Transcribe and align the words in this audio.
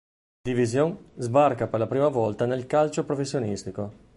Division, 0.49 0.95
sbarca 1.17 1.67
per 1.67 1.77
la 1.77 1.85
prima 1.85 2.07
volta 2.07 2.47
nel 2.47 2.65
calcio 2.65 3.05
professionistico. 3.05 4.09